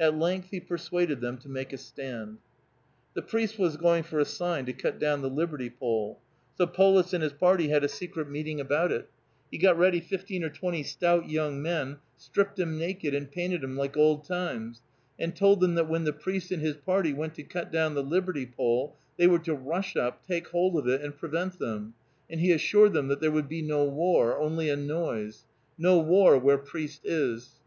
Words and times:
At 0.00 0.16
length 0.18 0.48
he 0.52 0.60
persuaded 0.60 1.20
them 1.20 1.36
to 1.36 1.50
make 1.50 1.70
a 1.70 1.76
stand. 1.76 2.38
The 3.12 3.20
priest 3.20 3.58
was 3.58 3.76
going 3.76 4.04
for 4.04 4.18
a 4.18 4.24
sign 4.24 4.64
to 4.64 4.72
cut 4.72 4.98
down 4.98 5.20
the 5.20 5.28
liberty 5.28 5.68
pole. 5.68 6.18
So 6.54 6.66
Polis 6.66 7.12
and 7.12 7.22
his 7.22 7.34
party 7.34 7.68
had 7.68 7.84
a 7.84 7.88
secret 7.88 8.30
meeting 8.30 8.58
about 8.58 8.90
it; 8.90 9.10
he 9.50 9.58
got 9.58 9.76
ready 9.78 10.00
fifteen 10.00 10.42
or 10.42 10.48
twenty 10.48 10.82
stout 10.82 11.28
young 11.28 11.60
men, 11.60 11.98
"stript 12.16 12.58
'em 12.58 12.78
naked, 12.78 13.14
and 13.14 13.30
painted 13.30 13.62
'em 13.62 13.76
like 13.76 13.98
old 13.98 14.24
times," 14.26 14.80
and 15.18 15.36
told 15.36 15.60
them 15.60 15.74
that 15.74 15.90
when 15.90 16.04
the 16.04 16.12
priest 16.14 16.50
and 16.50 16.62
his 16.62 16.76
party 16.78 17.12
went 17.12 17.34
to 17.34 17.42
cut 17.42 17.70
down 17.70 17.92
the 17.92 18.02
liberty 18.02 18.46
pole, 18.46 18.96
they 19.18 19.26
were 19.26 19.40
to 19.40 19.54
rush 19.54 19.94
up, 19.94 20.26
take 20.26 20.46
hold 20.48 20.78
of 20.78 20.88
it, 20.88 21.02
and 21.02 21.18
prevent 21.18 21.58
them, 21.58 21.92
and 22.30 22.40
he 22.40 22.50
assured 22.50 22.94
them 22.94 23.08
that 23.08 23.20
there 23.20 23.30
would 23.30 23.46
be 23.46 23.60
no 23.60 23.84
war, 23.84 24.38
only 24.38 24.70
a 24.70 24.76
noise, 24.76 25.44
"no 25.76 25.98
war 25.98 26.38
where 26.38 26.56
priest 26.56 27.02
is." 27.04 27.50